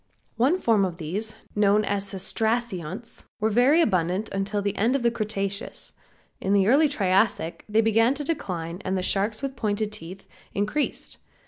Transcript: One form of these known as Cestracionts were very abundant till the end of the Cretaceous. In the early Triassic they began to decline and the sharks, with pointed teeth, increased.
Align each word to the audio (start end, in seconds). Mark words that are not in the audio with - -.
One 0.35 0.57
form 0.57 0.83
of 0.83 0.97
these 0.97 1.35
known 1.55 1.85
as 1.85 2.05
Cestracionts 2.05 3.25
were 3.39 3.51
very 3.51 3.81
abundant 3.81 4.31
till 4.47 4.63
the 4.63 4.75
end 4.75 4.95
of 4.95 5.03
the 5.03 5.11
Cretaceous. 5.11 5.93
In 6.39 6.53
the 6.53 6.65
early 6.65 6.87
Triassic 6.89 7.63
they 7.69 7.81
began 7.81 8.15
to 8.15 8.23
decline 8.23 8.81
and 8.83 8.97
the 8.97 9.03
sharks, 9.03 9.43
with 9.43 9.55
pointed 9.55 9.91
teeth, 9.91 10.27
increased. 10.55 11.19